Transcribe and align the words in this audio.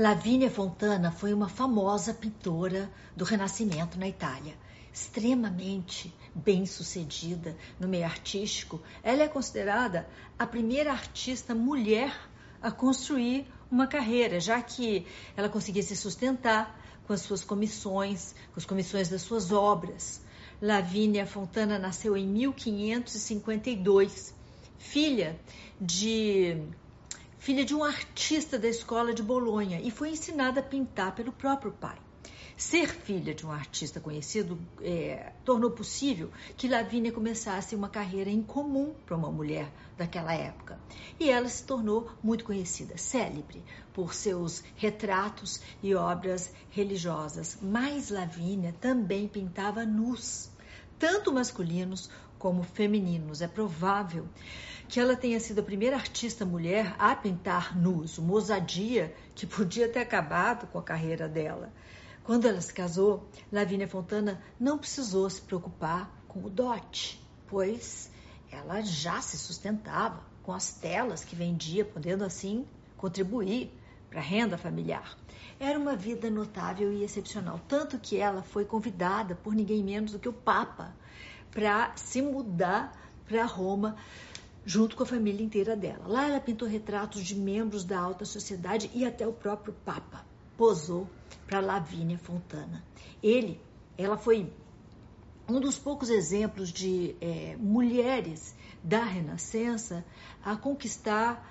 Lavínia 0.00 0.50
Fontana 0.50 1.12
foi 1.12 1.32
uma 1.34 1.46
famosa 1.46 2.14
pintora 2.14 2.90
do 3.14 3.22
Renascimento 3.22 3.98
na 3.98 4.08
Itália. 4.08 4.54
Extremamente 4.90 6.10
bem-sucedida 6.34 7.54
no 7.78 7.86
meio 7.86 8.06
artístico, 8.06 8.80
ela 9.02 9.24
é 9.24 9.28
considerada 9.28 10.08
a 10.38 10.46
primeira 10.46 10.90
artista 10.90 11.54
mulher 11.54 12.18
a 12.62 12.70
construir 12.70 13.46
uma 13.70 13.86
carreira, 13.86 14.40
já 14.40 14.62
que 14.62 15.06
ela 15.36 15.50
conseguia 15.50 15.82
se 15.82 15.94
sustentar 15.94 16.80
com 17.06 17.12
as 17.12 17.20
suas 17.20 17.44
comissões, 17.44 18.34
com 18.54 18.58
as 18.58 18.64
comissões 18.64 19.10
das 19.10 19.20
suas 19.20 19.52
obras. 19.52 20.22
Lavínia 20.62 21.26
Fontana 21.26 21.78
nasceu 21.78 22.16
em 22.16 22.26
1552, 22.26 24.34
filha 24.78 25.38
de 25.78 26.56
filha 27.40 27.64
de 27.64 27.74
um 27.74 27.82
artista 27.82 28.58
da 28.58 28.68
escola 28.68 29.14
de 29.14 29.22
Bolonha 29.22 29.80
e 29.80 29.90
foi 29.90 30.10
ensinada 30.10 30.60
a 30.60 30.62
pintar 30.62 31.14
pelo 31.14 31.32
próprio 31.32 31.72
pai. 31.72 31.96
Ser 32.54 32.88
filha 32.88 33.34
de 33.34 33.46
um 33.46 33.50
artista 33.50 33.98
conhecido 33.98 34.60
é, 34.82 35.32
tornou 35.42 35.70
possível 35.70 36.30
que 36.54 36.68
Lavínia 36.68 37.10
começasse 37.10 37.74
uma 37.74 37.88
carreira 37.88 38.28
incomum 38.28 38.92
para 39.06 39.16
uma 39.16 39.32
mulher 39.32 39.72
daquela 39.96 40.34
época. 40.34 40.78
E 41.18 41.30
ela 41.30 41.48
se 41.48 41.64
tornou 41.64 42.10
muito 42.22 42.44
conhecida, 42.44 42.98
célebre 42.98 43.64
por 43.94 44.12
seus 44.12 44.62
retratos 44.76 45.62
e 45.82 45.94
obras 45.94 46.52
religiosas. 46.68 47.56
Mas 47.62 48.10
Lavínia 48.10 48.74
também 48.78 49.26
pintava 49.26 49.86
nus, 49.86 50.50
tanto 50.98 51.32
masculinos 51.32 52.10
como 52.40 52.64
femininos. 52.64 53.42
É 53.42 53.46
provável 53.46 54.26
que 54.88 54.98
ela 54.98 55.14
tenha 55.14 55.38
sido 55.38 55.60
a 55.60 55.62
primeira 55.62 55.94
artista 55.94 56.44
mulher 56.44 56.96
a 56.98 57.14
pintar 57.14 57.78
nus, 57.78 58.18
uma 58.18 58.32
ousadia 58.32 59.14
que 59.36 59.46
podia 59.46 59.88
ter 59.88 60.00
acabado 60.00 60.66
com 60.66 60.78
a 60.78 60.82
carreira 60.82 61.28
dela. 61.28 61.72
Quando 62.24 62.48
ela 62.48 62.60
se 62.60 62.74
casou, 62.74 63.28
Lavínia 63.52 63.86
Fontana 63.86 64.42
não 64.58 64.78
precisou 64.78 65.28
se 65.30 65.40
preocupar 65.42 66.10
com 66.26 66.40
o 66.40 66.50
dote, 66.50 67.22
pois 67.46 68.10
ela 68.50 68.80
já 68.80 69.20
se 69.20 69.38
sustentava 69.38 70.20
com 70.42 70.52
as 70.52 70.72
telas 70.72 71.22
que 71.22 71.36
vendia, 71.36 71.84
podendo 71.84 72.24
assim 72.24 72.66
contribuir 72.96 73.70
para 74.08 74.20
a 74.20 74.24
renda 74.24 74.58
familiar. 74.58 75.16
Era 75.58 75.78
uma 75.78 75.94
vida 75.94 76.30
notável 76.30 76.92
e 76.92 77.04
excepcional, 77.04 77.60
tanto 77.68 77.98
que 77.98 78.16
ela 78.16 78.42
foi 78.42 78.64
convidada 78.64 79.34
por 79.34 79.54
ninguém 79.54 79.84
menos 79.84 80.12
do 80.12 80.18
que 80.18 80.28
o 80.28 80.32
Papa 80.32 80.94
para 81.50 81.92
se 81.96 82.22
mudar 82.22 82.96
para 83.26 83.44
Roma 83.44 83.96
junto 84.64 84.96
com 84.96 85.02
a 85.02 85.06
família 85.06 85.44
inteira 85.44 85.74
dela. 85.74 86.06
Lá 86.06 86.28
ela 86.28 86.40
pintou 86.40 86.68
retratos 86.68 87.22
de 87.22 87.34
membros 87.34 87.84
da 87.84 87.98
alta 87.98 88.24
sociedade 88.24 88.90
e 88.94 89.04
até 89.04 89.26
o 89.26 89.32
próprio 89.32 89.74
Papa 89.84 90.24
posou 90.56 91.08
para 91.46 91.60
Lavínia 91.60 92.18
Fontana. 92.18 92.84
Ele, 93.22 93.60
ela 93.96 94.16
foi 94.16 94.52
um 95.48 95.58
dos 95.58 95.78
poucos 95.78 96.10
exemplos 96.10 96.72
de 96.72 97.16
é, 97.20 97.56
mulheres 97.58 98.54
da 98.82 99.02
Renascença 99.02 100.04
a 100.44 100.56
conquistar 100.56 101.44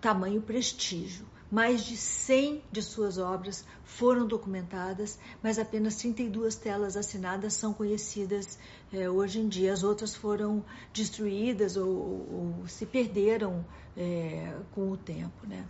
tamanho 0.00 0.42
prestígio. 0.42 1.26
Mais 1.50 1.84
de 1.84 1.96
100 1.96 2.62
de 2.70 2.80
suas 2.80 3.18
obras 3.18 3.64
foram 3.82 4.24
documentadas, 4.24 5.18
mas 5.42 5.58
apenas 5.58 5.96
32 5.96 6.54
telas 6.54 6.96
assinadas 6.96 7.54
são 7.54 7.72
conhecidas 7.72 8.56
é, 8.92 9.10
hoje 9.10 9.40
em 9.40 9.48
dia. 9.48 9.72
As 9.72 9.82
outras 9.82 10.14
foram 10.14 10.64
destruídas 10.92 11.76
ou, 11.76 11.88
ou 11.88 12.68
se 12.68 12.86
perderam 12.86 13.64
é, 13.96 14.54
com 14.70 14.92
o 14.92 14.96
tempo. 14.96 15.44
Né? 15.44 15.66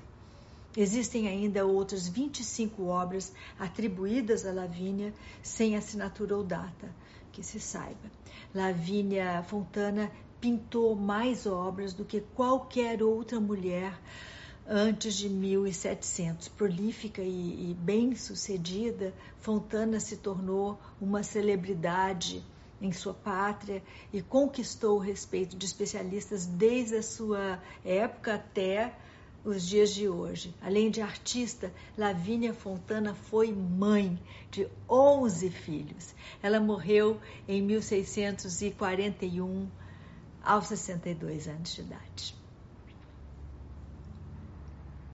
Existem 0.76 1.26
ainda 1.26 1.64
outras 1.64 2.06
25 2.06 2.84
obras 2.84 3.32
atribuídas 3.58 4.44
a 4.44 4.52
Lavínia 4.52 5.14
sem 5.42 5.76
assinatura 5.76 6.36
ou 6.36 6.44
data, 6.44 6.94
que 7.32 7.42
se 7.42 7.58
saiba. 7.58 8.10
Lavínia 8.54 9.42
Fontana 9.44 10.12
pintou 10.40 10.94
mais 10.94 11.46
obras 11.46 11.94
do 11.94 12.04
que 12.04 12.20
qualquer 12.20 13.02
outra 13.02 13.40
mulher 13.40 13.98
antes 14.72 15.16
de 15.16 15.28
1700. 15.28 16.46
Prolífica 16.48 17.20
e, 17.20 17.70
e 17.70 17.74
bem-sucedida, 17.74 19.12
Fontana 19.40 19.98
se 19.98 20.16
tornou 20.16 20.78
uma 21.00 21.24
celebridade 21.24 22.40
em 22.80 22.92
sua 22.92 23.12
pátria 23.12 23.82
e 24.12 24.22
conquistou 24.22 24.94
o 24.96 25.00
respeito 25.00 25.56
de 25.56 25.66
especialistas 25.66 26.46
desde 26.46 26.94
a 26.96 27.02
sua 27.02 27.60
época 27.84 28.36
até 28.36 28.94
os 29.44 29.66
dias 29.66 29.92
de 29.92 30.08
hoje. 30.08 30.54
Além 30.62 30.88
de 30.90 31.02
artista, 31.02 31.72
Lavínia 31.98 32.54
Fontana 32.54 33.12
foi 33.12 33.52
mãe 33.52 34.16
de 34.50 34.68
11 34.88 35.50
filhos. 35.50 36.14
Ela 36.42 36.60
morreu 36.60 37.20
em 37.48 37.60
1641 37.60 39.68
aos 40.42 40.68
62 40.68 41.48
anos 41.48 41.74
de 41.74 41.80
idade. 41.80 42.39